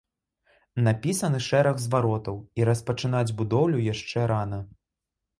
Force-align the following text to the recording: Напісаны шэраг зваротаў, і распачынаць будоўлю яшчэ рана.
Напісаны 0.85 1.41
шэраг 1.47 1.75
зваротаў, 1.85 2.39
і 2.61 2.65
распачынаць 2.69 3.35
будоўлю 3.41 3.83
яшчэ 3.93 4.25
рана. 4.33 4.59